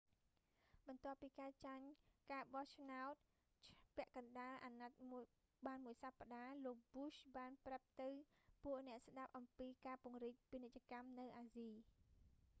[0.87, 1.45] បន្ទាប់ពី​ចា
[1.77, 3.13] ញ់​ការបោះឆ្នោត
[3.95, 4.99] ពាក់កណ្តាល​អាណត្តិ
[5.35, 8.09] ​បាន​មួយ​សប្តាហ៍ លោកbushបានប្រាប់ទៅ
[8.63, 11.69] ពួកអ្នកស្តាប់​អំពីការពង្រីក​ពាណិជ្ជកម្ម​នៅ​អាស៊ី។